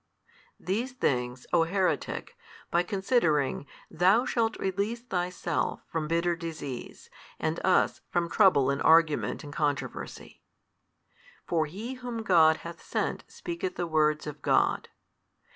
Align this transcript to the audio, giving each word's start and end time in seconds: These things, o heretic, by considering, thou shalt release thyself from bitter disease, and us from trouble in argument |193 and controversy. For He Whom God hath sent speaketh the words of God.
These 0.59 0.93
things, 0.93 1.45
o 1.53 1.61
heretic, 1.61 2.35
by 2.71 2.81
considering, 2.81 3.67
thou 3.91 4.25
shalt 4.25 4.57
release 4.57 5.01
thyself 5.01 5.81
from 5.91 6.07
bitter 6.07 6.35
disease, 6.35 7.11
and 7.37 7.63
us 7.63 8.01
from 8.09 8.27
trouble 8.27 8.71
in 8.71 8.81
argument 8.81 9.41
|193 9.41 9.43
and 9.43 9.53
controversy. 9.53 10.41
For 11.45 11.67
He 11.67 11.93
Whom 12.01 12.23
God 12.23 12.57
hath 12.65 12.81
sent 12.81 13.25
speaketh 13.27 13.75
the 13.75 13.85
words 13.85 14.25
of 14.25 14.41
God. 14.41 14.89